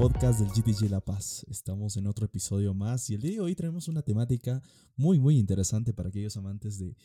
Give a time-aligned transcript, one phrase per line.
[0.00, 1.44] podcast del GTG La Paz.
[1.50, 4.62] Estamos en otro episodio más y el día de hoy traemos una temática
[4.96, 6.96] muy muy interesante para aquellos amantes de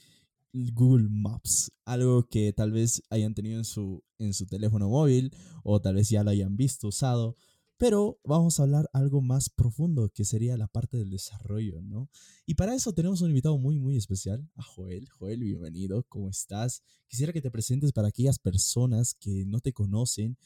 [0.54, 5.82] Google Maps, algo que tal vez hayan tenido en su, en su teléfono móvil o
[5.82, 7.36] tal vez ya lo hayan visto usado,
[7.76, 12.10] pero vamos a hablar algo más profundo que sería la parte del desarrollo, ¿no?
[12.46, 15.10] Y para eso tenemos un invitado muy muy especial, a Joel.
[15.10, 16.82] Joel, bienvenido, ¿cómo estás?
[17.10, 20.38] Quisiera que te presentes para aquellas personas que no te conocen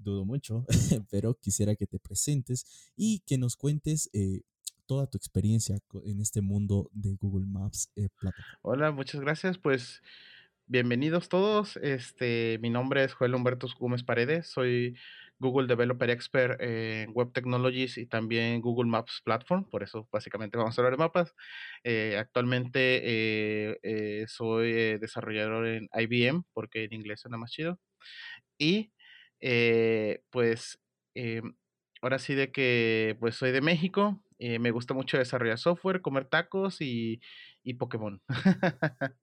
[0.00, 0.66] dudo mucho,
[1.10, 4.42] pero quisiera que te presentes y que nos cuentes eh,
[4.86, 8.08] toda tu experiencia en este mundo de Google Maps eh,
[8.62, 9.58] Hola, muchas gracias.
[9.58, 10.02] Pues
[10.66, 11.76] bienvenidos todos.
[11.78, 14.48] Este, mi nombre es Joel Humberto Gómez Paredes.
[14.48, 14.96] Soy
[15.38, 19.68] Google Developer Expert en Web Technologies y también Google Maps Platform.
[19.68, 21.34] Por eso básicamente vamos a hablar de mapas.
[21.82, 23.00] Eh, actualmente
[23.82, 27.78] eh, soy desarrollador en IBM porque en inglés suena más chido.
[28.58, 28.92] Y
[30.30, 30.78] pues
[32.04, 36.26] ahora sí de que pues soy de México, eh, me gusta mucho desarrollar software, comer
[36.26, 37.20] tacos y,
[37.62, 38.20] y Pokémon.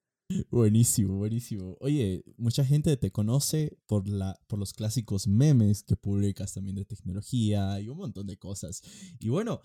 [0.50, 1.78] buenísimo, buenísimo.
[1.80, 6.86] Oye, mucha gente te conoce por, la, por los clásicos memes que publicas también de
[6.86, 8.82] tecnología y un montón de cosas.
[9.20, 9.62] Y bueno,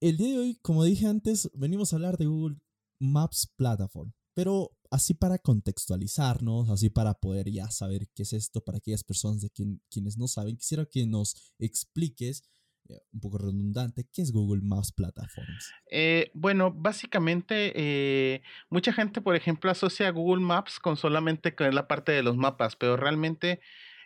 [0.00, 2.56] el día de hoy, como dije antes, venimos a hablar de Google
[2.98, 4.12] Maps Platform.
[4.38, 9.40] Pero así para contextualizarnos, así para poder ya saber qué es esto para aquellas personas
[9.40, 12.44] de quien, quienes no saben, quisiera que nos expliques
[12.88, 15.72] eh, un poco redundante, ¿qué es Google Maps Platforms?
[15.90, 21.88] Eh, bueno, básicamente eh, mucha gente, por ejemplo, asocia Google Maps con solamente con la
[21.88, 23.58] parte de los mapas, pero realmente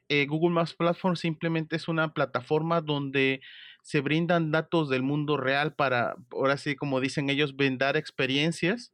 [0.09, 3.43] Google Maps Platform simplemente es una plataforma donde
[3.83, 8.93] se brindan datos del mundo real para, ahora sí, como dicen ellos, brindar experiencias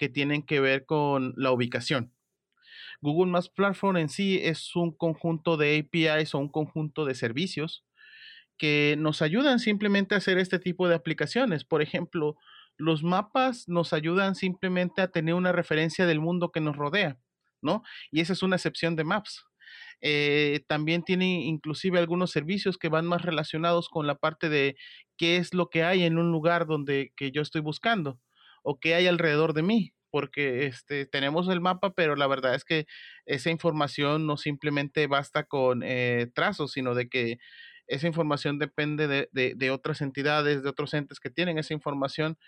[0.00, 2.14] que tienen que ver con la ubicación.
[3.02, 7.84] Google Maps Platform en sí es un conjunto de APIs o un conjunto de servicios
[8.56, 11.64] que nos ayudan simplemente a hacer este tipo de aplicaciones.
[11.66, 12.38] Por ejemplo,
[12.78, 17.18] los mapas nos ayudan simplemente a tener una referencia del mundo que nos rodea,
[17.60, 17.82] ¿no?
[18.10, 19.44] Y esa es una excepción de Maps.
[20.00, 24.76] Eh, también tiene inclusive algunos servicios que van más relacionados con la parte de
[25.18, 28.18] qué es lo que hay en un lugar donde que yo estoy buscando
[28.62, 32.64] o qué hay alrededor de mí, porque este, tenemos el mapa, pero la verdad es
[32.64, 32.86] que
[33.26, 37.38] esa información no simplemente basta con eh, trazos, sino de que
[37.90, 42.38] esa información depende de, de, otras entidades, de otros entes que tienen esa información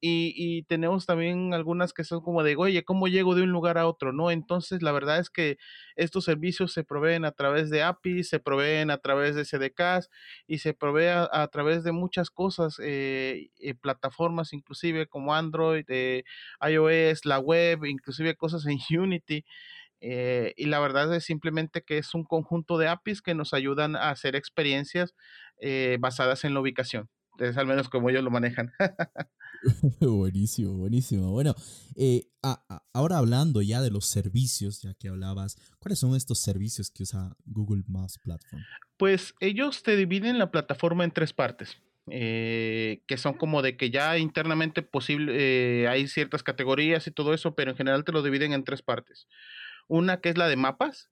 [0.00, 3.78] y, y, tenemos también algunas que son como de, oye, ¿cómo llego de un lugar
[3.78, 4.12] a otro?
[4.12, 5.58] No, entonces la verdad es que
[5.96, 10.10] estos servicios se proveen a través de APIs, se proveen a través de SDKs
[10.46, 16.24] y se provee a, través de muchas cosas, eh, eh, plataformas inclusive como Android, eh,
[16.66, 19.44] iOS, la web, inclusive cosas en Unity.
[20.00, 23.96] Eh, y la verdad es simplemente que es un conjunto de APIs que nos ayudan
[23.96, 25.14] a hacer experiencias
[25.60, 27.08] eh, basadas en la ubicación.
[27.38, 28.72] Es al menos como ellos lo manejan.
[30.00, 31.30] buenísimo, buenísimo.
[31.30, 31.54] Bueno,
[31.96, 32.26] eh,
[32.92, 37.36] ahora hablando ya de los servicios, ya que hablabas, ¿cuáles son estos servicios que usa
[37.46, 38.62] Google Maps Platform?
[38.98, 41.78] Pues ellos te dividen la plataforma en tres partes.
[42.06, 47.70] que son como de que ya internamente posible, hay ciertas categorías y todo eso, pero
[47.70, 49.28] en general te lo dividen en tres partes.
[49.90, 51.10] Una que es la de mapas,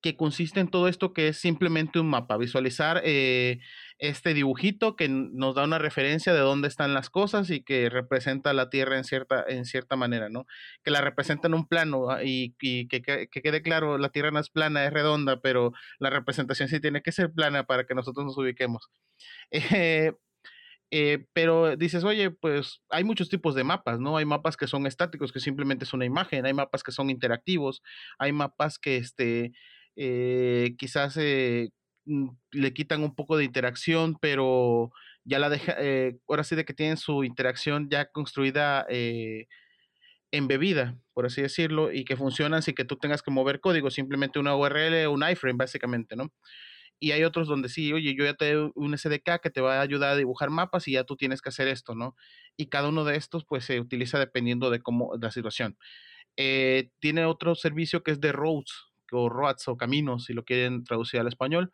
[0.00, 3.58] que consiste en todo esto que es simplemente un mapa, visualizar eh,
[3.98, 8.52] este dibujito que nos da una referencia de dónde están las cosas y que representa
[8.52, 10.46] la Tierra en cierta, en cierta manera, ¿no?
[10.82, 12.86] Que la representa en un plano ah, y, que,
[13.30, 17.12] quede claro, la Tierra no es plana, es redonda, pero la representación sí tiene que
[17.12, 18.90] ser plana para que nosotros nos ubiquemos.
[19.52, 20.12] Eh,
[20.90, 24.16] eh, pero dices, oye, pues hay muchos tipos de mapas, ¿no?
[24.16, 27.82] Hay mapas que son estáticos, que simplemente es una imagen, hay mapas que son interactivos,
[28.18, 29.52] hay mapas que este,
[29.96, 31.70] eh, quizás eh,
[32.06, 34.90] mm, le quitan un poco de interacción, pero
[35.24, 35.76] ya la deja,
[36.28, 38.86] ahora sí de que tienen su interacción ya construida
[40.32, 44.38] embebida, por así decirlo, y que funcionan sin que tú tengas que mover código, simplemente
[44.38, 46.32] una URL o un iframe, básicamente, ¿no?
[47.00, 49.78] Y hay otros donde sí, oye, yo ya te doy un SDK que te va
[49.78, 52.14] a ayudar a dibujar mapas y ya tú tienes que hacer esto, ¿no?
[52.56, 55.78] Y cada uno de estos pues se utiliza dependiendo de cómo la situación.
[56.36, 58.72] Eh, tiene otro servicio que es de roads
[59.12, 61.72] o roads o caminos, si lo quieren traducir al español,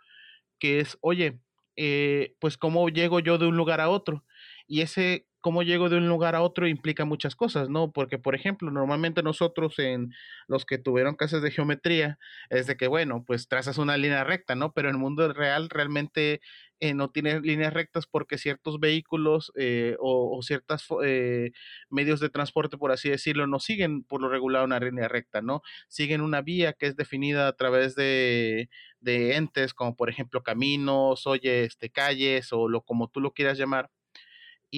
[0.58, 1.40] que es, oye,
[1.76, 4.25] eh, pues cómo llego yo de un lugar a otro.
[4.67, 7.93] Y ese cómo llego de un lugar a otro implica muchas cosas, ¿no?
[7.93, 10.12] Porque, por ejemplo, normalmente nosotros en
[10.48, 12.19] los que tuvieron clases de geometría,
[12.50, 14.72] es de que, bueno, pues trazas una línea recta, ¿no?
[14.72, 16.40] Pero en el mundo real realmente
[16.81, 21.52] eh, no tiene líneas rectas porque ciertos vehículos eh, o, ciertos eh,
[21.90, 25.62] medios de transporte, por así decirlo, no siguen por lo regular una línea recta, ¿no?
[25.87, 28.69] Siguen una vía que es definida a través de,
[29.00, 33.90] entes como por ejemplo caminos, oye, este, calles o lo como tú lo quieras llamar.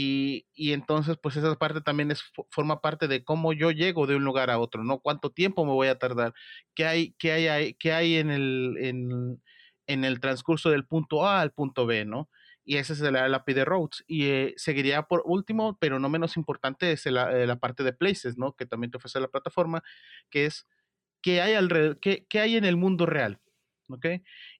[0.00, 4.24] Y, entonces, pues esa parte también es, forma parte de cómo yo llego de un
[4.24, 5.00] lugar a otro, ¿no?
[5.00, 6.34] ¿Cuánto tiempo me voy a tardar?
[6.74, 8.76] ¿Qué hay, qué hay, qué hay en, el,
[9.86, 12.30] en, el transcurso del punto A al punto B, ¿no?
[12.64, 14.04] Y ese es el API de Roads.
[14.06, 17.92] Y eh, seguiría por último, pero no menos importante, es la, eh, la, parte de
[17.92, 18.54] Places, ¿no?
[18.54, 19.82] Que también te ofrece la plataforma,
[20.30, 20.68] que es
[21.22, 23.40] qué hay, alrededor, qué, qué hay en el mundo real.
[23.88, 24.06] ¿Ok?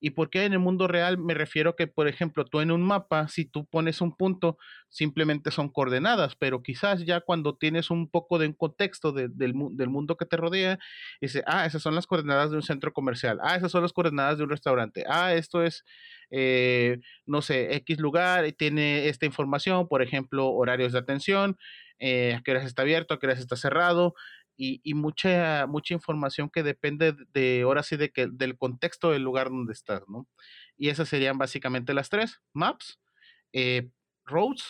[0.00, 3.28] Y porque en el mundo real me refiero que, por ejemplo, tú en un mapa,
[3.28, 4.58] si tú pones un punto,
[4.88, 9.54] simplemente son coordenadas, pero quizás ya cuando tienes un poco de un contexto del, del,
[9.54, 10.78] mundo que te rodea,
[11.20, 14.38] dice, ah, esas son las coordenadas de un centro comercial, ah, esas son las coordenadas
[14.38, 15.84] de un restaurante, ah, esto es,
[16.30, 21.56] eh, no sé, X lugar, y tiene esta información, por ejemplo, horarios de atención,
[22.00, 24.14] eh, a qué horas está abierto, a qué horas está cerrado,
[24.60, 29.50] y, mucha, mucha información que depende de, ahora sí, de que, del contexto del lugar
[29.50, 30.26] donde estás, ¿no?
[30.76, 32.98] Y esas serían básicamente las tres, maps,
[33.52, 33.88] eh,
[34.24, 34.64] roads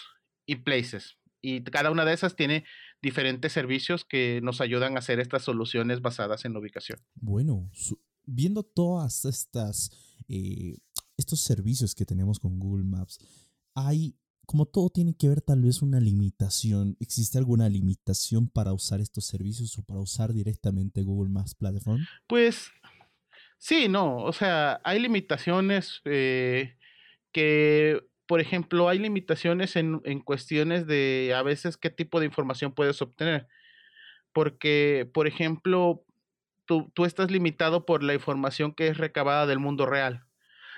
[0.44, 1.16] y places.
[1.40, 2.64] Y cada una de esas tiene
[3.00, 6.98] diferentes servicios que nos ayudan a hacer estas soluciones basadas en la ubicación.
[7.14, 7.70] Bueno,
[8.26, 9.90] viendo todas estas,
[10.28, 10.76] eh,
[11.16, 13.18] estos servicios que tenemos con Google Maps,
[13.74, 14.16] hay
[14.48, 19.26] como todo tiene que ver tal vez una limitación, ¿existe alguna limitación para usar estos
[19.26, 22.00] servicios o para usar directamente Google Maps Platform?
[22.26, 22.70] Pues
[23.58, 26.78] sí, no, o sea, hay limitaciones eh,
[27.30, 33.02] que, por ejemplo, hay limitaciones en, cuestiones de a veces qué tipo de información puedes
[33.02, 33.48] obtener.
[34.32, 36.06] Porque, por ejemplo,
[36.64, 40.24] tú, tú estás limitado por la información que es recabada del mundo real.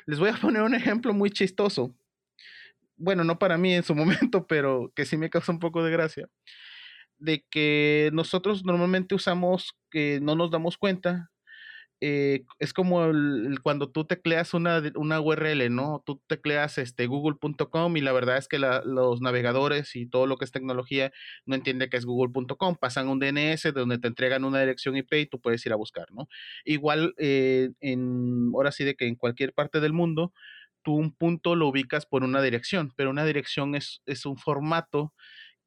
[0.06, 1.94] Les voy a poner un ejemplo muy chistoso
[3.00, 3.94] bueno, no para mí en su
[4.30, 6.28] momento, pero que sí me causa un poco de gracia,
[7.18, 11.30] de que nosotros normalmente usamos que no nos damos cuenta.
[12.02, 13.12] Eh, es como
[13.62, 16.02] cuando tú tecleas una, una URL, ¿no?
[16.06, 20.46] Tú tecleas este, google.com y la verdad es que los navegadores y todo lo que
[20.46, 21.12] es tecnología
[21.44, 22.76] no entiende que es google.com.
[22.80, 26.06] Pasan un DNS donde te entregan una dirección IP y tú puedes ir a buscar,
[26.12, 26.26] ¿no?
[26.64, 30.32] Igual, eh, en, ahora sí de que en cualquier parte del mundo,
[30.82, 35.14] tú un punto lo ubicas por una dirección, pero una dirección es, es un formato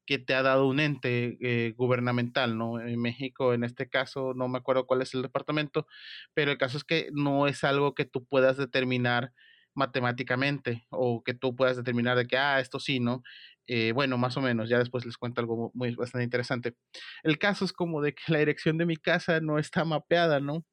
[0.06, 2.80] que te ha dado un ente eh, gubernamental, ¿no?
[2.80, 5.86] En México, en este caso, no me acuerdo cuál es el departamento,
[6.34, 9.32] pero el caso es que no es algo que tú puedas determinar
[9.74, 13.22] matemáticamente o que tú puedas determinar de que, ah, esto sí, ¿no?
[13.66, 16.74] Eh, bueno, más o menos, ya después les cuento algo muy bastante interesante.
[17.22, 20.64] El caso es como de que la dirección de mi casa no está mapeada, ¿no?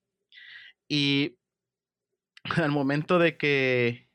[0.89, 1.37] Y
[2.43, 4.09] al momento de que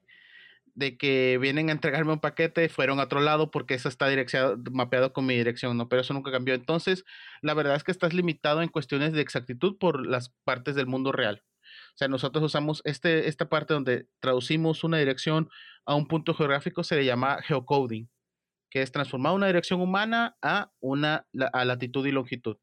[0.76, 4.08] de que vienen a entregarme un paquete, fueron a otro lado porque eso está
[4.70, 5.88] mapeado con mi dirección, ¿no?
[5.88, 6.54] Pero eso nunca cambió.
[6.54, 7.04] Entonces,
[7.40, 11.12] la verdad es que estás limitado en cuestiones de exactitud por las partes del mundo
[11.12, 11.42] real.
[11.94, 15.48] O sea, nosotros usamos este, esta parte donde traducimos una dirección
[15.86, 18.10] a un punto geográfico, se le llama geocoding,
[18.70, 22.58] que es transformar una dirección humana a una a latitud y longitud.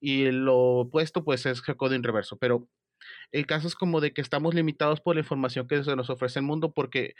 [0.00, 2.38] Y lo opuesto, pues, es geocoding reverso.
[2.38, 2.68] Pero
[3.32, 6.38] el caso es como de que estamos limitados por la información que se nos ofrece
[6.38, 7.14] el mundo porque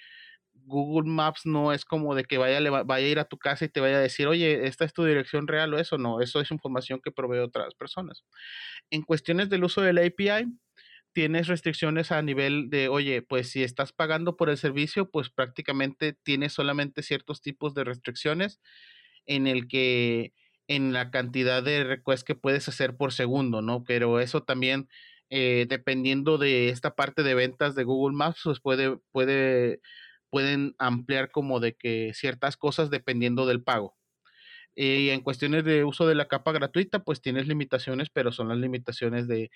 [0.67, 3.69] Google Maps no es como de que vaya, vaya a ir a tu casa y
[3.69, 6.50] te vaya a decir, oye, esta es tu dirección real o eso, no, eso es
[6.50, 8.25] información que provee otras personas.
[8.91, 10.47] En cuestiones del uso de la API,
[11.12, 16.12] tienes restricciones a nivel de, oye, pues si estás pagando por el servicio, pues prácticamente
[16.23, 18.61] tienes solamente ciertos tipos de restricciones
[19.27, 20.33] en el que
[20.69, 23.85] en la cantidad de requests que puedes hacer por segundo, ¿no?
[23.85, 24.88] Pero eso también,
[25.31, 29.81] eh, dependiendo de esta parte de ventas de Google Maps, pues puede, puede
[30.30, 33.97] pueden ampliar como de que ciertas cosas dependiendo del pago.
[34.80, 38.58] Y en cuestiones de uso de la capa gratuita, pues tienes limitaciones, pero son las
[38.58, 39.50] limitaciones de,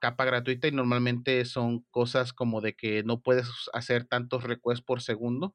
[0.00, 5.02] capa gratuita y normalmente son cosas como de que no puedes hacer tantos requests por
[5.02, 5.54] segundo,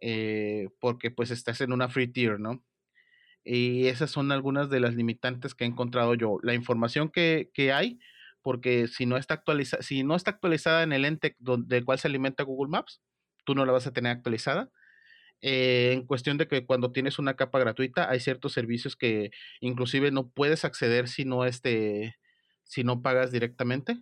[0.00, 2.64] eh, porque pues estás en una free tier, ¿no?
[3.44, 6.38] Y esas son algunas de las limitantes que he encontrado yo.
[6.42, 7.98] La información que, hay,
[8.42, 12.08] porque si no está actualizada, si no está actualizada en el ente del cual se
[12.08, 13.02] alimenta Google Maps,
[13.46, 14.70] tú no la vas a tener actualizada.
[15.42, 20.10] Eh, en cuestión de que cuando tienes una capa gratuita hay ciertos servicios que inclusive
[20.10, 22.16] no puedes acceder si no este
[22.64, 23.98] si no pagas directamente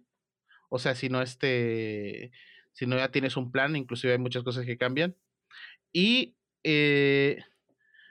[0.71, 2.31] o sea si no este
[2.73, 5.17] si no ya tienes un plan inclusive hay muchas cosas que cambian
[5.93, 7.43] y eh,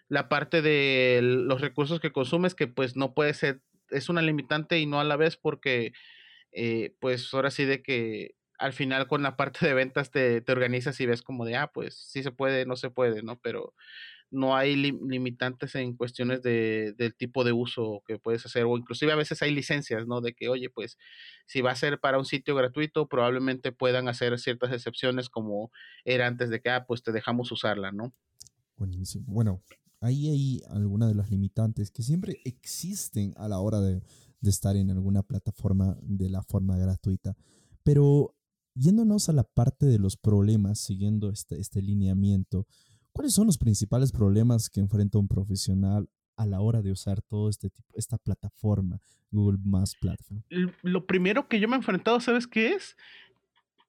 [0.10, 4.80] la parte de los recursos que consumes que pues no puede ser es una limitante
[4.80, 5.94] y no a la vez porque
[6.52, 10.52] eh, pues ahora sí de que al final con la parte de ventas te, te,
[10.54, 13.38] organizas y ves como de, ah, pues sí se puede, no se puede, ¿no?
[13.40, 13.74] Pero
[14.32, 19.12] no hay limitantes en cuestiones de, del tipo de uso que puedes hacer, o inclusive
[19.12, 20.22] a veces hay licencias, ¿no?
[20.22, 20.98] De que, oye, pues
[21.46, 25.70] si va a ser para un sitio gratuito, probablemente puedan hacer ciertas excepciones como
[26.06, 28.14] era antes de que, ah, pues te dejamos usarla, ¿no?
[28.78, 29.26] Buenísimo.
[29.28, 29.62] Bueno,
[30.00, 34.02] ahí hay algunas de las limitantes que siempre existen a la hora de,
[34.40, 37.36] de estar en alguna plataforma de la forma gratuita.
[37.84, 38.34] Pero
[38.76, 42.66] yéndonos a la parte de los problemas, siguiendo este, este lineamiento,
[43.14, 47.48] ¿Cuáles son los principales problemas que enfrenta un profesional a la hora de usar todo
[47.48, 49.00] este tipo, esta plataforma,
[49.30, 50.42] Google Maps Platform?
[50.82, 52.98] Lo primero que yo me he enfrentado, ¿sabes qué es?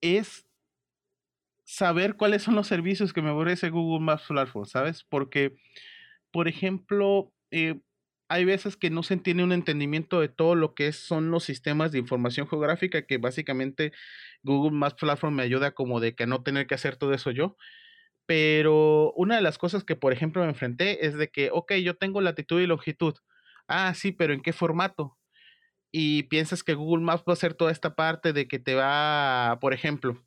[0.03, 0.47] Es
[1.65, 5.03] saber cuáles son los servicios que me ofrece Google Maps Platform, ¿sabes?
[5.05, 5.57] Porque,
[6.31, 7.81] por ejemplo, eh,
[8.35, 11.93] hay veces que no se tiene un entendimiento de todo lo que son los sistemas
[11.93, 13.93] de información geográfica, que básicamente
[14.43, 17.57] Google Maps Platform me ayuda como de que no tener que hacer todo eso yo.
[18.27, 21.97] Pero una de las cosas que, por ejemplo, me enfrenté es de que, ok, yo
[21.97, 23.15] tengo latitud y longitud.
[23.69, 25.17] Ah, sí, pero ¿en qué formato?
[25.93, 29.59] Y piensas que Google Maps va a hacer toda esta parte de que te va,
[29.61, 30.25] por ejemplo,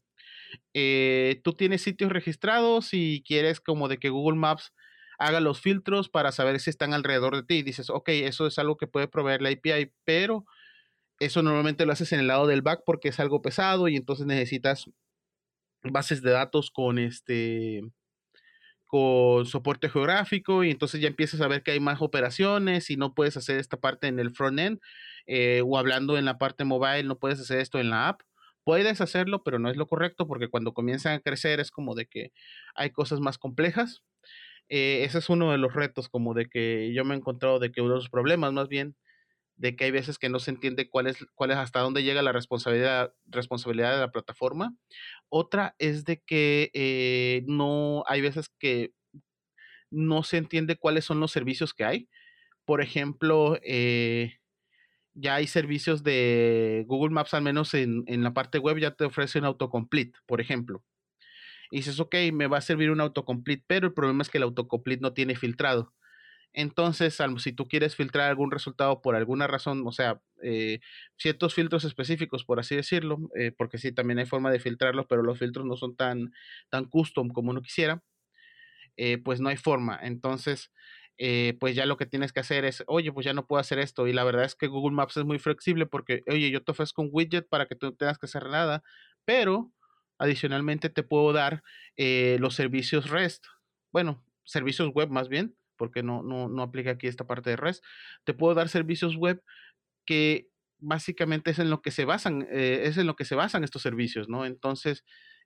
[0.73, 4.73] eh, tú tienes sitios registrados y quieres como de que Google Maps
[5.17, 7.55] haga los filtros para saber si están alrededor de ti.
[7.57, 10.45] Y dices, ok, eso es algo que puede proveer la API, pero
[11.19, 14.25] eso normalmente lo haces en el lado del back porque es algo pesado y entonces
[14.25, 14.85] necesitas
[15.83, 17.81] bases de datos con este
[18.85, 23.13] con soporte geográfico y entonces ya empiezas a ver que hay más operaciones y no
[23.13, 24.79] puedes hacer esta parte en el front-end
[25.25, 28.21] eh, o hablando en la parte mobile no puedes hacer esto en la app.
[28.63, 32.05] Puedes hacerlo, pero no es lo correcto porque cuando comienzan a crecer es como de
[32.05, 32.31] que
[32.75, 34.03] hay cosas más complejas.
[34.69, 37.71] Eh, ese es uno de los retos, como de que yo me he encontrado de
[37.71, 38.95] que uno de los problemas más bien
[39.57, 42.21] de que hay veces que no se entiende cuál es, cuál es hasta dónde llega
[42.21, 44.75] la responsabilidad, responsabilidad de la plataforma.
[45.29, 48.91] Otra es de que eh, no hay veces que
[49.89, 52.09] no se entiende cuáles son los servicios que hay.
[52.65, 54.37] Por ejemplo, eh,
[55.13, 59.05] ya hay servicios de Google Maps, al menos en, en, la parte web, ya te
[59.05, 60.83] ofrece un autocomplete, por ejemplo.
[61.71, 64.43] Y dices, ok, me va a servir un autocomplete, pero el problema es que el
[64.43, 65.93] autocomplete no tiene filtrado.
[66.53, 70.79] Entonces, si tú quieres filtrar algún resultado por alguna razón, o sea, eh,
[71.15, 75.21] ciertos filtros específicos, por así decirlo, eh, porque sí, también hay forma de filtrarlos, pero
[75.21, 76.31] los filtros no son tan,
[76.69, 78.01] tan custom como uno quisiera,
[78.97, 79.99] eh, pues no hay forma.
[80.01, 80.71] Entonces,
[81.59, 84.07] pues ya lo que tienes que hacer es, oye, pues ya no puedo hacer esto.
[84.07, 87.01] Y la verdad es que Google Maps es muy flexible porque, oye, yo te ofrezco
[87.01, 88.83] un widget para que tú no tengas que hacer nada,
[89.25, 89.71] pero
[90.17, 91.63] adicionalmente te puedo dar
[91.97, 93.45] los servicios REST,
[93.91, 97.83] bueno, servicios web más bien porque no, no, no aplica aquí esta parte de REST.
[98.25, 99.41] Te puedo dar servicios web
[100.05, 103.63] que básicamente es en lo que se basan, eh, es en lo que se basan
[103.63, 104.45] estos servicios, ¿no?
[104.45, 105.05] Entonces,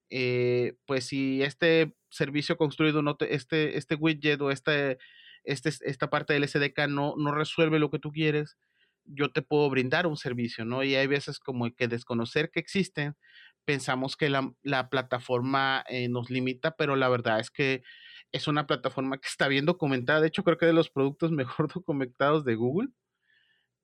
[0.09, 4.97] eh, pues si este servicio construido, no este, este widget o este,
[5.43, 8.57] este, esta parte del SDK no, no resuelve lo que tú quieres,
[9.05, 10.83] yo te puedo brindar un servicio, ¿no?
[10.83, 13.15] Y hay veces como que desconocer que existen,
[13.65, 17.83] pensamos que la, la plataforma eh, nos limita, pero la verdad es que
[18.31, 20.21] es una plataforma que está bien documentada.
[20.21, 22.89] De hecho, creo que de los productos mejor documentados de Google.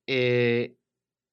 [0.07, 0.77] Eh,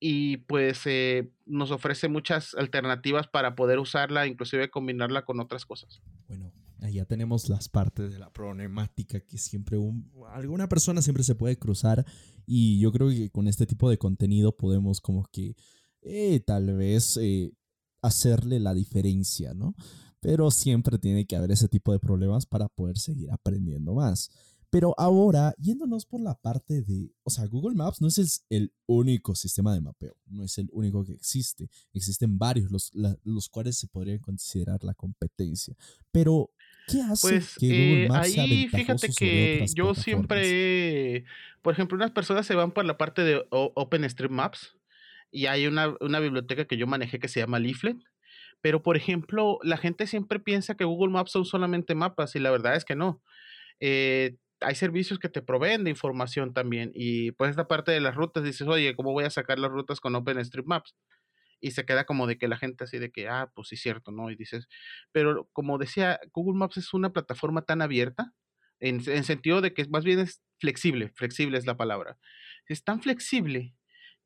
[0.00, 6.02] y pues eh, nos ofrece muchas alternativas para poder usarla, inclusive combinarla con otras cosas.
[6.28, 6.52] Bueno,
[6.90, 9.78] ya tenemos las partes de la problemática que siempre
[10.32, 12.04] alguna persona siempre se puede cruzar
[12.44, 15.56] y yo creo que con este tipo de contenido podemos como que
[16.02, 17.18] eh, tal vez
[18.06, 19.74] hacerle la diferencia, ¿no?
[20.24, 24.30] pero siempre tiene que haber ese tipo de problemas para poder seguir aprendiendo más.
[24.70, 29.34] Pero ahora, yéndonos por la parte de, o sea, Google Maps no es el único
[29.34, 31.68] sistema de mapeo, no es el único que existe.
[31.92, 32.90] Existen varios, los,
[33.22, 35.76] los cuales se podrían considerar la competencia.
[36.10, 36.50] Pero,
[36.88, 41.26] ¿qué hace pues, que Google eh, Maps sea ventajoso fíjate que yo siempre,
[41.60, 44.74] por ejemplo, unas personas se van por la parte de OpenStreetMaps
[45.34, 47.98] y hay una, una biblioteca que yo manejé que se llama Leaflet
[48.64, 52.50] pero, por ejemplo, la gente siempre piensa que Google Maps son solamente mapas y la
[52.50, 53.22] verdad es que no.
[53.78, 58.14] Eh, hay servicios que te proveen de información también y pues esta parte de las
[58.14, 60.96] rutas dices, oye, ¿cómo voy a sacar las rutas con OpenStreetMaps?
[61.60, 64.12] Y se queda como de que la gente así de que, ah, pues sí, cierto,
[64.12, 64.30] ¿no?
[64.30, 64.66] Y dices,
[65.12, 68.32] pero como decía, Google Maps es una plataforma tan abierta,
[68.80, 72.16] en, en sentido de que más bien es flexible, flexible es la palabra.
[72.66, 73.74] Es tan flexible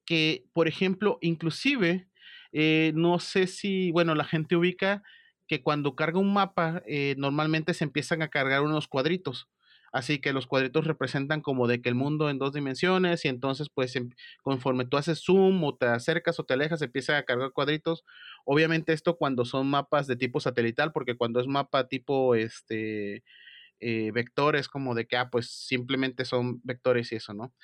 [0.08, 2.08] que, por ejemplo, inclusive
[2.52, 5.02] eh, no sé si, bueno, la gente ubica
[5.46, 9.48] que cuando carga un mapa, eh, normalmente se empiezan a cargar unos cuadritos.
[9.92, 13.68] Así que los cuadritos representan como de que el mundo en dos dimensiones y entonces
[13.74, 14.10] pues em,
[14.42, 18.04] conforme tú haces zoom o te acercas o te alejas empieza a cargar cuadritos.
[18.46, 23.24] Obviamente esto cuando son mapas de tipo satelital porque cuando es mapa tipo este
[23.80, 27.54] eh, vectores como de que ah pues simplemente son vectores y eso, ¿no?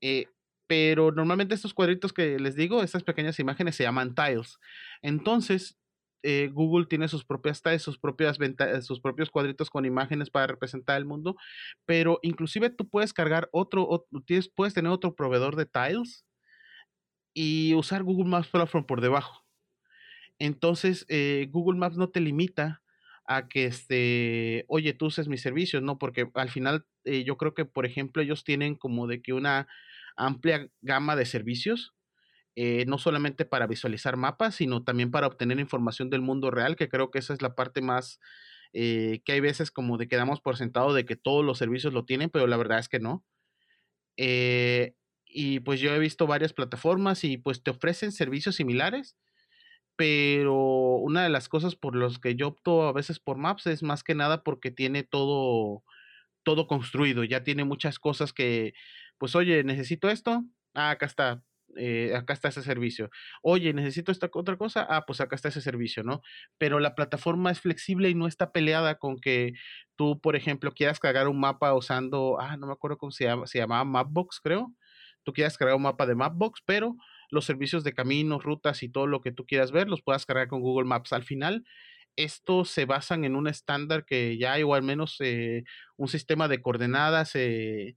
[0.00, 0.26] Eh,
[0.66, 4.58] pero normalmente estos cuadritos que les digo, estas pequeñas imágenes se llaman tiles.
[5.02, 5.78] Entonces,
[6.22, 8.38] eh, Google tiene sus propias tiles, sus, propias
[8.80, 11.36] sus propios cuadritos con imágenes para representar el mundo,
[11.84, 16.26] pero inclusive tú puedes cargar otro, tienes, puedes tener otro proveedor de tiles
[17.32, 19.44] y usar Google Maps Platform por debajo.
[20.38, 22.82] Entonces, eh, Google Maps no te limita
[23.26, 25.98] a que, este, oye, tú uses mis servicios, ¿no?
[25.98, 29.68] Porque al final eh, yo creo que, por ejemplo, ellos tienen como de que una
[30.16, 31.94] amplia gama de servicios,
[32.56, 36.88] eh, no solamente para visualizar mapas, sino también para obtener información del mundo real, que
[36.88, 38.18] creo que esa es la parte más
[38.72, 41.92] eh, que hay veces como de que damos por sentado de que todos los servicios
[41.92, 43.24] lo tienen, pero la verdad es que no.
[44.16, 44.94] Eh,
[45.26, 49.16] y pues yo he visto varias plataformas y pues te ofrecen servicios similares,
[49.96, 50.54] pero
[50.96, 54.04] una de las cosas por las que yo opto a veces por Maps es más
[54.04, 55.84] que nada porque tiene todo
[56.44, 58.72] todo construido, ya tiene muchas cosas que
[59.18, 60.44] pues oye, necesito esto,
[60.74, 61.42] ah, acá está,
[61.76, 63.10] eh, acá está ese servicio.
[63.42, 66.22] Oye, necesito esta otra cosa, ah, pues acá está ese servicio, ¿no?
[66.58, 69.52] Pero la plataforma es flexible y no está peleada con que
[69.96, 73.46] tú, por ejemplo, quieras cargar un mapa usando, ah, no me acuerdo cómo se llama,
[73.46, 74.72] se llamaba Mapbox, creo.
[75.24, 76.96] Tú quieras cargar un mapa de Mapbox, pero
[77.30, 80.48] los servicios de caminos, rutas y todo lo que tú quieras ver, los puedas cargar
[80.48, 81.12] con Google Maps.
[81.12, 81.64] Al final,
[82.16, 85.64] estos se basan en un estándar que ya hay, o al menos eh,
[85.96, 87.96] un sistema de coordenadas eh,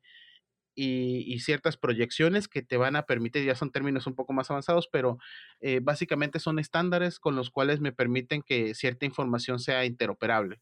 [0.82, 4.88] y, ciertas proyecciones que te van a permitir, ya son términos un poco más avanzados,
[4.92, 5.18] pero
[5.60, 10.62] eh, básicamente son estándares con los cuales me permiten que cierta información sea interoperable.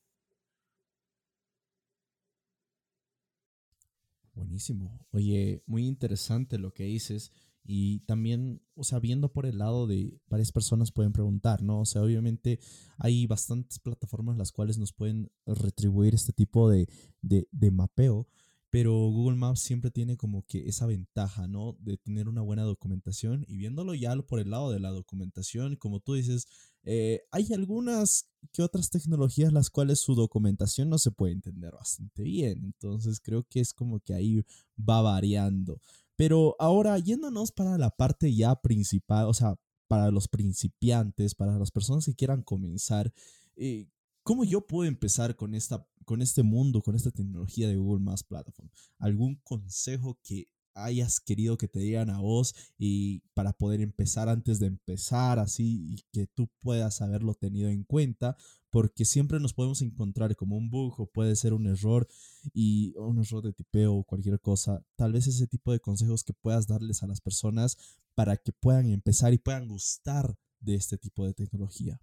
[4.33, 4.99] Buenísimo.
[5.11, 7.31] Oye, muy interesante lo que dices.
[7.63, 11.81] Y también, o sea, viendo por el lado de varias personas pueden preguntar, ¿no?
[11.81, 12.59] O sea, obviamente
[12.97, 16.87] hay bastantes plataformas las cuales nos pueden retribuir este tipo de,
[17.21, 18.27] de, de mapeo,
[18.69, 21.77] pero Google Maps siempre tiene como que esa ventaja, ¿no?
[21.79, 25.99] De tener una buena documentación y viéndolo ya por el lado de la documentación, como
[25.99, 26.47] tú dices,
[26.83, 32.23] eh, hay algunas que otras tecnologías las cuales su documentación no se puede entender bastante
[32.23, 34.43] bien, entonces creo que es como que ahí
[34.77, 35.79] va variando.
[36.15, 39.55] Pero ahora yéndonos para la parte ya principal, o sea,
[39.87, 43.13] para los principiantes, para las personas que quieran comenzar,
[43.55, 43.87] eh,
[44.23, 48.23] ¿cómo yo puedo empezar con esta con este mundo, con esta tecnología de Google Maps
[48.23, 48.69] Platform?
[48.97, 54.59] ¿Algún consejo que hayas querido que te digan a vos y para poder empezar antes
[54.59, 58.37] de empezar así y que tú puedas haberlo tenido en cuenta
[58.69, 62.07] porque siempre nos podemos encontrar como un bug o puede ser un error
[62.53, 66.33] y un error de tipeo o cualquier cosa tal vez ese tipo de consejos que
[66.33, 67.77] puedas darles a las personas
[68.15, 71.99] para que puedan empezar y puedan gustar de este tipo de tecnología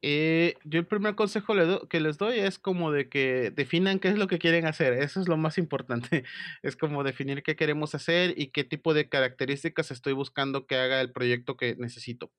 [0.00, 1.54] eh, yo el primer consejo
[1.88, 4.92] que les doy es como de que definan qué es lo que quieren hacer.
[4.92, 6.24] Eso es lo más importante.
[6.62, 11.00] Es como definir qué queremos hacer y qué tipo de características estoy buscando que haga
[11.00, 12.30] el proyecto que necesito.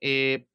[0.00, 0.46] Eh,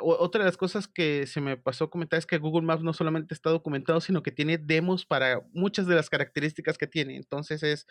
[0.00, 3.34] otra de las cosas que se me pasó comentar es que Google Maps no solamente
[3.34, 7.16] está documentado, sino que tiene demos para muchas de las características que tiene.
[7.16, 7.86] Entonces es,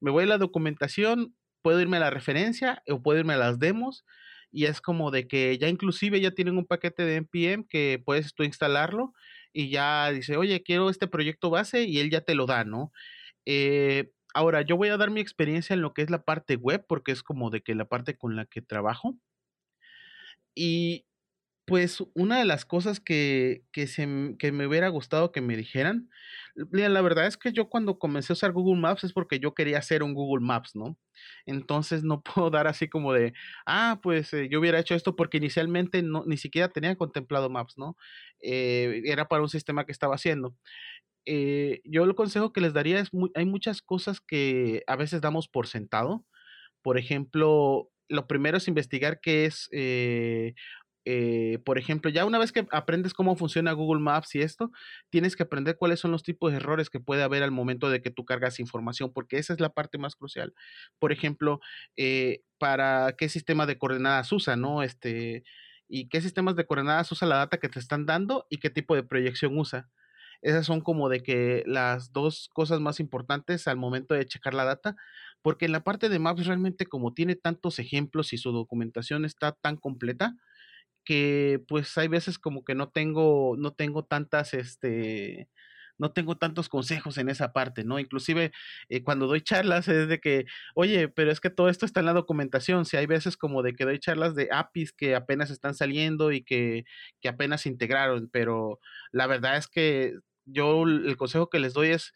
[0.00, 3.58] me voy a la documentación, puedo irme a la referencia o puedo irme a las
[3.58, 4.04] demos
[4.52, 8.34] y es como de que ya inclusive ya tienen un paquete de npm que puedes
[8.34, 9.12] tú instalarlo
[9.52, 12.92] y ya dice, oye, quiero este proyecto base y él ya te lo da, ¿no?
[13.46, 16.84] Eh, ahora, yo voy a dar mi experiencia en lo que es la parte web,
[16.88, 19.16] porque es como de que la parte con la que trabajo.
[20.54, 21.06] Y
[21.70, 26.10] pues una de las cosas que, que, se, que me hubiera gustado que me dijeran,
[26.56, 29.78] la verdad es que yo cuando comencé a usar Google Maps es porque yo quería
[29.78, 30.98] hacer un Google Maps, ¿no?
[31.46, 33.34] Entonces no puedo dar así como de,
[33.66, 37.78] ah, pues eh, yo hubiera hecho esto porque inicialmente no, ni siquiera tenía contemplado Maps,
[37.78, 37.96] ¿no?
[38.42, 40.56] Eh, era para un sistema que estaba haciendo.
[41.24, 45.46] Eh, yo el consejo que les daría es, hay muchas cosas que a veces damos
[45.46, 46.26] por sentado.
[46.82, 49.68] Por ejemplo, lo primero es investigar qué es
[51.64, 54.70] por ejemplo, ya una vez que aprendes cómo funciona Google Maps y esto,
[55.10, 58.00] tienes que aprender cuáles son los tipos de errores que puede haber al momento de
[58.02, 60.54] que tú cargas información, porque esa es la parte más crucial.
[60.98, 61.60] Por ejemplo,
[61.96, 64.82] eh, para qué sistema de coordenadas usa, ¿no?
[64.82, 65.44] Este,
[65.88, 68.94] y qué sistemas de coordenadas usa la data que te están dando y qué tipo
[68.94, 69.90] de proyección usa.
[70.42, 74.64] Esas son como de que las dos cosas más importantes al momento de checar la
[74.64, 74.96] data,
[75.42, 79.52] porque en la parte de Maps realmente como tiene tantos ejemplos y su documentación está
[79.52, 80.36] tan completa,
[81.04, 85.48] que pues hay veces como que no tengo, no tengo tantas, este,
[85.98, 87.98] no tengo tantos consejos en esa parte, ¿no?
[87.98, 88.52] Inclusive
[88.88, 92.06] eh, cuando doy charlas es de que, oye, pero es que todo esto está en
[92.06, 95.74] la documentación, si hay veces como de que doy charlas de APIs que apenas están
[95.74, 96.84] saliendo y que,
[97.20, 98.80] que apenas integraron, pero
[99.12, 100.14] la verdad es que
[100.46, 102.12] yo el consejo que les doy es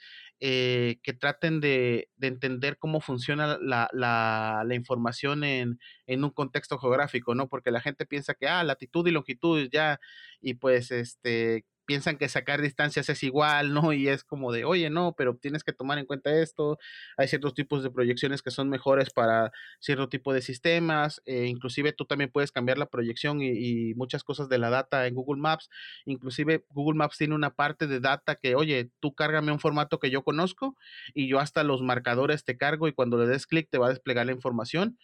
[0.46, 7.34] eh, que traten de, de, entender cómo funciona la, información en, en, un contexto geográfico,
[7.34, 7.48] ¿no?
[7.48, 10.00] Porque la gente piensa que, ah, latitud y longitud ya,
[10.42, 13.92] y pues, este, piensan que sacar distancias es igual, ¿no?
[13.92, 16.78] Y es como de, oye, no, pero tienes que tomar en cuenta esto.
[17.16, 21.22] Hay ciertos tipos de proyecciones que son mejores para cierto tipo de sistemas.
[21.26, 23.50] Eh, inclusive tú también puedes cambiar la proyección y,
[23.90, 25.70] y, muchas cosas de la data en Google Maps.
[26.04, 30.10] Inclusive Google Maps tiene una parte de data que, oye, tú cárgame un formato que
[30.10, 30.76] yo conozco
[31.14, 33.90] y yo hasta los marcadores te cargo y cuando le des clic te va a
[33.90, 34.98] desplegar la información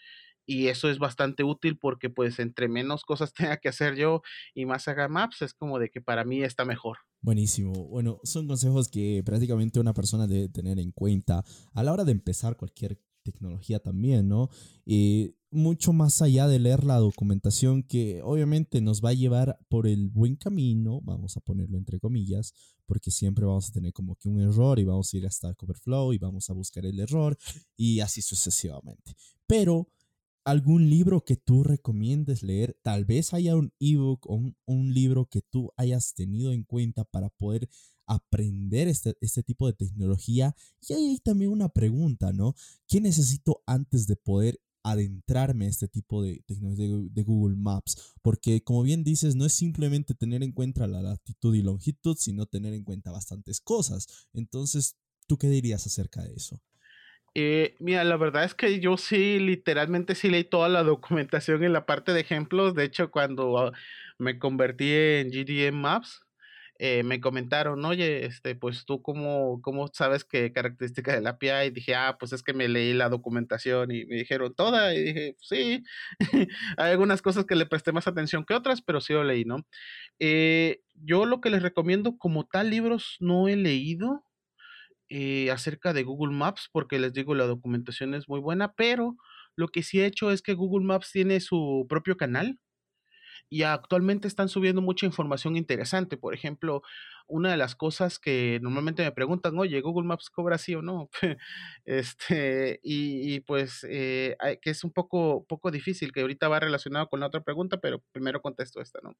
[0.50, 4.66] y eso es bastante útil porque pues entre menos cosas tenga que hacer yo y
[4.66, 6.98] más haga maps, es como de que para mí está mejor.
[7.20, 7.72] Buenísimo.
[7.86, 12.10] Bueno, son consejos que prácticamente una persona debe tener en cuenta a la hora de
[12.10, 14.48] empezar cualquier tecnología también, ¿no?
[14.84, 19.86] Y mucho más allá de leer la documentación que obviamente nos va a llevar por
[19.86, 22.54] el buen camino, vamos a ponerlo entre comillas,
[22.86, 26.12] porque siempre vamos a tener como que un error y vamos a ir hasta Coverflow
[26.12, 27.36] y vamos a buscar el error
[27.76, 29.14] y así sucesivamente.
[29.46, 29.88] Pero
[30.44, 32.78] algún libro que tú recomiendes leer.
[32.82, 37.28] Tal vez haya un ebook o un, libro que tú hayas tenido en cuenta para
[37.30, 37.68] poder
[38.06, 40.56] aprender este, este tipo de tecnología.
[40.80, 42.54] Y ahí hay también una pregunta, ¿no?
[42.86, 48.14] ¿Qué necesito antes de poder adentrarme a este tipo de tecnología de, Google Maps?
[48.22, 52.46] Porque como bien dices, no es simplemente tener en cuenta la latitud y longitud, sino
[52.46, 54.06] tener en cuenta bastantes cosas.
[54.32, 56.60] Entonces, ¿tú qué dirías acerca de eso?
[57.34, 61.72] Eh, mira, la verdad es que yo sí, literalmente sí leí toda la documentación en
[61.72, 62.74] la parte de ejemplos.
[62.74, 63.72] De hecho, cuando
[64.18, 66.22] me convertí en GDM Maps,
[66.78, 71.66] eh, me comentaron, oye, este, pues tú cómo, cómo sabes qué característica de la API,
[71.68, 75.02] y dije, ah, pues es que me leí la documentación y me dijeron toda, y
[75.04, 75.84] dije, sí,
[76.78, 79.66] hay algunas cosas que le presté más atención que otras, pero sí lo leí, ¿no?
[80.18, 84.24] Eh, yo lo que les recomiendo como tal libros no he leído,
[85.50, 89.16] acerca de Google Maps, porque les digo, la documentación es muy buena, pero
[89.56, 92.58] lo que sí he hecho es que Google Maps tiene su propio canal
[93.48, 96.16] y actualmente están subiendo mucha información interesante.
[96.16, 96.82] Por ejemplo,
[97.26, 101.10] una de las cosas que normalmente me preguntan, oye, Google Maps cobra sí o no,
[101.84, 107.08] este, y, y pues eh, que es un poco, poco difícil, que ahorita va relacionado
[107.08, 109.16] con la otra pregunta, pero primero contesto esta, ¿no?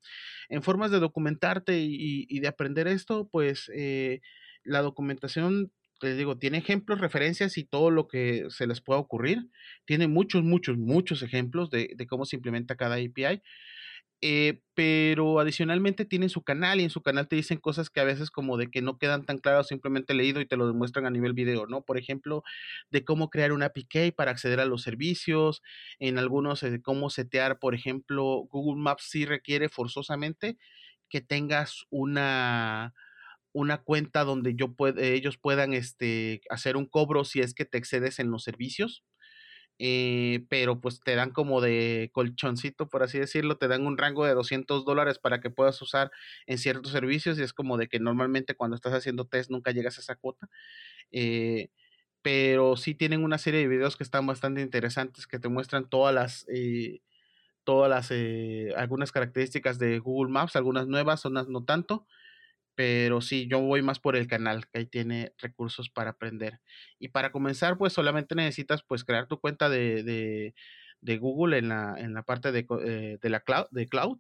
[0.49, 4.21] En formas de documentarte y, y de aprender esto, pues eh,
[4.65, 9.51] la documentación les digo, tiene ejemplos, referencias y todo lo que se les pueda ocurrir.
[9.85, 13.43] Tiene muchos, muchos, muchos ejemplos de, de cómo se implementa cada API.
[14.23, 18.05] Eh, pero adicionalmente tienen su canal y en su canal te dicen cosas que a
[18.05, 21.11] veces como de que no quedan tan claras simplemente leído y te lo demuestran a
[21.11, 21.81] nivel video, ¿no?
[21.83, 22.43] Por ejemplo,
[22.91, 25.63] de cómo crear una APK para acceder a los servicios,
[25.99, 30.59] en algunos de cómo setear, por ejemplo, Google Maps sí requiere forzosamente
[31.09, 32.95] que tengas una,
[33.53, 37.79] una cuenta donde yo puede, ellos puedan este, hacer un cobro si es que te
[37.79, 39.05] excedes en los servicios.
[39.83, 44.27] Eh, pero pues te dan como de colchoncito, por así decirlo, te dan un rango
[44.27, 46.11] de 200 dólares para que puedas usar
[46.47, 49.97] en ciertos servicios y es como de que normalmente cuando estás haciendo test nunca llegas
[49.97, 50.51] a esa cuota.
[51.13, 51.71] Eh,
[52.23, 56.15] pero sí tienen una serie de videos que están bastante interesantes que te muestran todas
[56.15, 56.47] las...
[56.49, 57.01] Eh,
[57.65, 58.11] todas las
[58.77, 62.07] algunas características de Google Maps, algunas nuevas, otras no tanto,
[62.75, 66.61] pero sí, yo voy más por el canal, que ahí tiene recursos para aprender.
[66.99, 70.55] Y para comenzar, pues solamente necesitas pues crear tu cuenta de, de,
[71.01, 74.19] de Google en la, en la parte de, eh, de la cloud, de cloud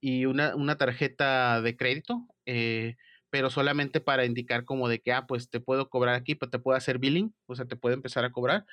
[0.00, 2.96] y una, una tarjeta de crédito, eh,
[3.30, 6.58] pero solamente para indicar como de que, ah, pues te puedo cobrar aquí, pues te
[6.58, 8.66] puedo hacer billing, o sea, te puede empezar a cobrar,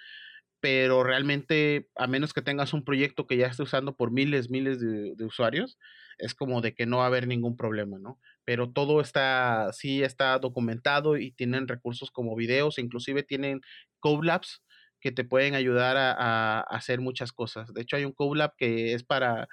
[0.60, 4.80] pero realmente, a menos que tengas un proyecto que ya esté usando por miles, miles
[4.80, 5.78] de, de usuarios,
[6.18, 8.20] es como de que no va a haber ningún problema, ¿no?
[8.48, 13.60] Pero todo está, sí está documentado y tienen recursos como videos, inclusive tienen
[14.02, 14.64] Labs
[15.02, 17.74] que te pueden ayudar a, hacer muchas cosas.
[17.74, 19.50] De hecho, hay un Lab que es para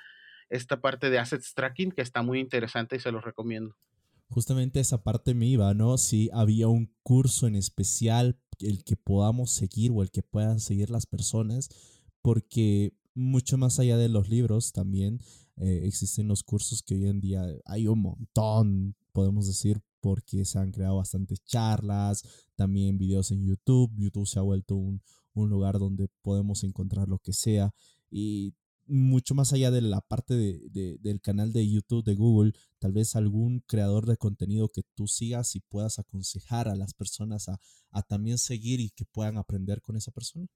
[0.49, 3.75] esta parte de assets tracking que está muy interesante y se los recomiendo.
[4.29, 5.99] Justamente esa parte me iba, ¿no?
[5.99, 10.91] Si había un curso en especial el que podamos seguir o el que puedan seguir
[10.91, 11.69] las personas,
[12.23, 15.19] porque mucho más allá de los libros también
[15.57, 20.59] eh, existen los cursos que hoy en día hay un montón, podemos decir, porque se
[20.59, 22.25] han creado bastantes charlas,
[22.57, 23.93] también videos en YouTube.
[23.97, 25.01] YouTube se ha vuelto un,
[25.35, 27.73] un lugar donde podemos encontrar lo que sea.
[28.11, 28.55] Y
[28.87, 33.17] mucho más allá de la parte de, del canal de YouTube de Google, tal vez
[33.17, 37.59] algún creador de contenido que tú sigas y puedas aconsejar a las personas a,
[37.91, 40.47] a también seguir y que puedan aprender con esa persona?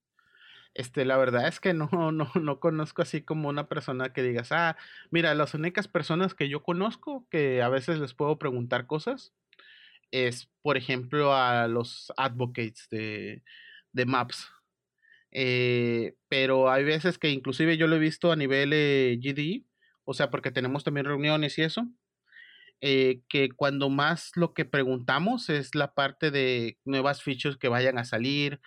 [0.73, 4.51] Este, la verdad es que no, no, no conozco así como una persona que digas,
[4.51, 4.77] ah,
[5.11, 9.33] mira, las únicas personas que yo conozco que a veces les puedo preguntar cosas
[10.11, 13.43] es, por ejemplo, a los advocates de,
[13.93, 14.47] de Maps.
[15.31, 19.65] Eh, pero hay veces que inclusive yo lo he visto a nivel eh, GDE,
[20.05, 21.87] o sea, porque tenemos también reuniones y eso,
[22.81, 27.97] eh, que cuando más lo que preguntamos es la parte de nuevas features que vayan
[27.97, 28.61] a salir,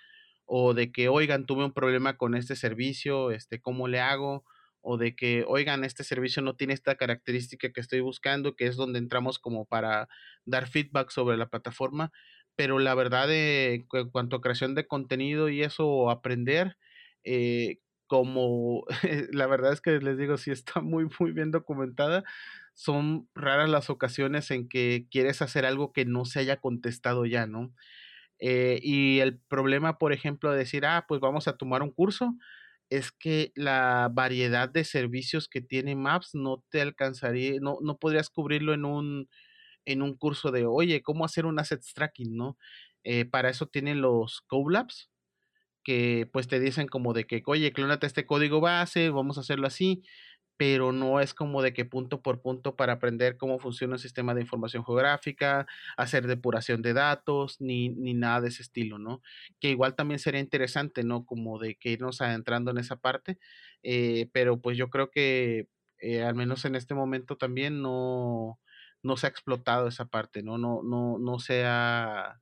[0.54, 4.44] o de que, oigan, tuve un problema con este servicio, este, ¿cómo le hago?
[4.82, 8.76] O de que, oigan, este servicio no tiene esta característica que estoy buscando, que es
[8.76, 10.08] donde entramos como para
[10.44, 12.12] dar feedback sobre la plataforma.
[12.54, 16.76] Pero la verdad, de, en cuanto a creación de contenido y eso, aprender,
[17.24, 18.84] eh, como
[19.32, 22.24] la verdad es que les digo, si está muy, muy bien documentada,
[22.74, 27.46] son raras las ocasiones en que quieres hacer algo que no se haya contestado ya,
[27.46, 27.72] ¿no?
[28.42, 32.36] Eh, y el problema, por ejemplo, de decir, ah, pues vamos a tomar un curso,
[32.90, 38.30] es que la variedad de servicios que tiene Maps no te alcanzaría, no, no podrías
[38.30, 39.28] cubrirlo en un,
[39.86, 42.58] en un curso de, oye, ¿cómo hacer un asset tracking, no?
[43.04, 45.10] Eh, para eso tienen los Colabs,
[45.84, 49.66] que pues te dicen como de que, oye, clónate este código base, vamos a hacerlo
[49.66, 50.02] así,
[50.62, 54.32] pero no es como de que punto por punto para aprender cómo funciona un sistema
[54.32, 59.22] de información geográfica, hacer depuración de datos, ni, ni nada de ese estilo, ¿no?
[59.58, 61.26] Que igual también sería interesante, ¿no?
[61.26, 63.40] Como de que irnos adentrando en esa parte,
[63.82, 65.66] eh, pero pues yo creo que
[65.98, 68.60] eh, al menos en este momento también no,
[69.02, 70.58] no se ha explotado esa parte, ¿no?
[70.58, 72.40] No, no, no se ha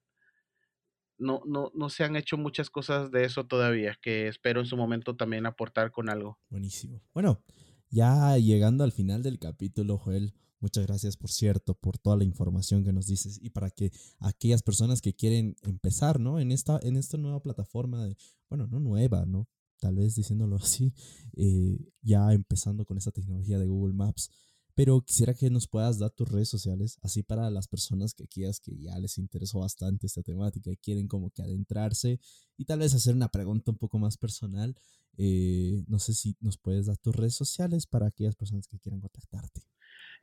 [1.16, 4.76] no, no, no se han hecho muchas cosas de eso todavía, que espero en su
[4.76, 6.38] momento también aportar con algo.
[6.50, 7.02] Buenísimo.
[7.14, 7.42] Bueno,
[7.90, 12.84] ya llegando al final del capítulo, Joel, muchas gracias por cierto, por toda la información
[12.84, 16.38] que nos dices y para que aquellas personas que quieren empezar, ¿no?
[16.38, 18.16] En esta, en esta nueva plataforma, de,
[18.48, 19.48] bueno, no nueva, ¿no?
[19.80, 20.92] Tal vez diciéndolo así,
[21.34, 24.30] eh, ya empezando con esa tecnología de Google Maps.
[24.74, 28.60] Pero quisiera que nos puedas dar tus redes sociales, así para las personas que quieras
[28.60, 32.20] que ya les interesó bastante esta temática y quieren como que adentrarse
[32.56, 34.76] y tal vez hacer una pregunta un poco más personal.
[35.22, 39.02] Eh, no sé si nos puedes dar tus redes sociales para aquellas personas que quieran
[39.02, 39.60] contactarte.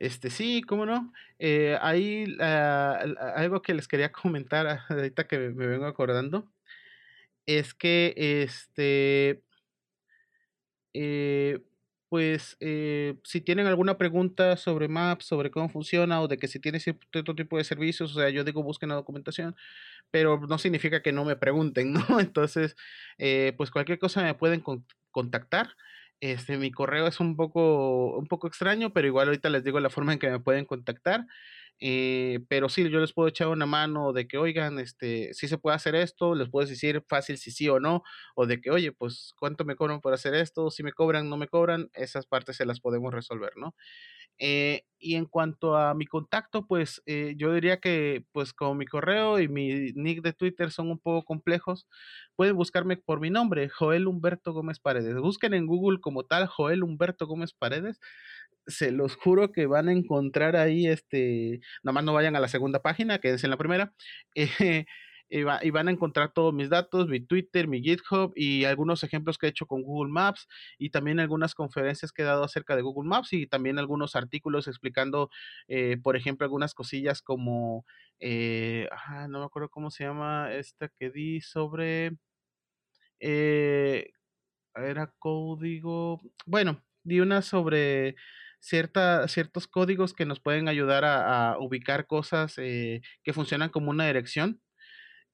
[0.00, 1.12] Este, sí, cómo no.
[1.38, 6.50] Eh, hay algo que les quería comentar ahorita que me, vengo acordando.
[7.46, 9.44] Es que este.
[10.94, 11.62] Eh,
[12.08, 12.56] pues
[13.24, 17.34] si tienen alguna pregunta sobre Maps, sobre cómo funciona o de que si tiene cierto
[17.34, 19.54] tipo de servicios, o sea, yo digo busquen la documentación,
[20.10, 22.20] pero no significa que no me pregunten, ¿no?
[22.20, 22.76] Entonces,
[23.18, 24.62] eh, pues cualquier cosa me pueden
[25.10, 25.74] contactar.
[26.20, 29.90] Este, mi correo es un poco, un poco extraño, pero igual ahorita les digo la
[29.90, 31.26] forma en que me pueden contactar.
[31.80, 35.58] Eh, pero sí, yo les puedo echar una mano de que, oigan, este, si se
[35.58, 38.02] puede hacer esto, les puedo decir fácil si sí o no,
[38.34, 40.70] o de que, oye, pues, ¿cuánto me cobran por hacer esto?
[40.70, 43.74] Si me cobran, no me cobran, esas partes se las podemos resolver, ¿no?
[44.38, 48.86] Eh, y en cuanto a mi contacto, pues eh, yo diría que pues como mi
[48.86, 51.86] correo y mi nick de Twitter son un poco complejos,
[52.36, 55.16] pueden buscarme por mi nombre, Joel Humberto Gómez Paredes.
[55.16, 58.00] Busquen en Google como tal Joel Humberto Gómez Paredes.
[58.68, 62.48] Se los juro que van a encontrar ahí, este, nada más no vayan a la
[62.48, 63.94] segunda página, quédense en la primera.
[65.30, 69.36] Eh, y, van a encontrar todos mis datos, mi Twitter, mi GitHub y algunos ejemplos
[69.36, 70.46] que he hecho con Google Maps
[70.78, 74.68] y también algunas conferencias que he dado acerca de Google Maps y también algunos artículos
[74.68, 75.30] explicando,
[75.68, 77.84] eh, por ejemplo, algunas cosillas como,
[78.20, 78.88] eh,
[79.28, 82.16] no me acuerdo cómo se llama esta que di sobre,
[83.20, 84.10] eh,
[84.74, 88.16] era código, bueno, di una sobre
[88.60, 94.60] cierta, ciertos códigos que nos pueden ayudar a, ubicar cosas que funcionan como una dirección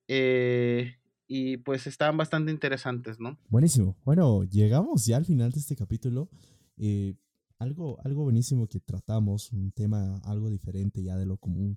[0.08, 3.38] eh, y pues estaban bastante interesantes, ¿no?
[3.48, 3.96] Buenísimo.
[4.04, 6.28] Bueno, llegamos ya al final de este capítulo.
[6.76, 7.14] Eh,
[7.58, 11.76] algo, algo buenísimo que tratamos, un tema algo diferente ya de lo común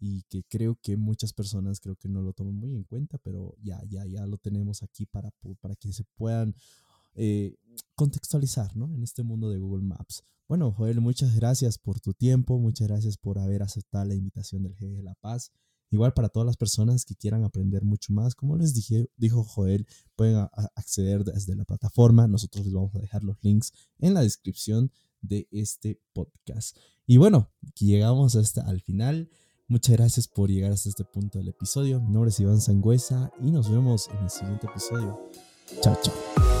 [0.00, 3.54] y que creo que muchas personas creo que no lo toman muy en cuenta, pero
[3.62, 6.56] ya, ya, ya lo tenemos aquí para, para que se puedan
[7.14, 7.56] eh,
[7.94, 8.92] contextualizar ¿no?
[8.94, 10.22] en este mundo de Google Maps.
[10.48, 14.76] Bueno, Joel, muchas gracias por tu tiempo, muchas gracias por haber aceptado la invitación del
[14.76, 15.50] G de La Paz.
[15.90, 19.86] Igual para todas las personas que quieran aprender mucho más, como les dije, dijo Joel,
[20.16, 22.26] pueden acceder desde la plataforma.
[22.26, 26.76] Nosotros les vamos a dejar los links en la descripción de este podcast.
[27.06, 29.30] Y bueno, llegamos hasta al final.
[29.68, 32.00] Muchas gracias por llegar hasta este punto del episodio.
[32.00, 35.18] Mi nombre es Iván Sangüesa y nos vemos en el siguiente episodio.
[35.82, 36.51] Chao, chao.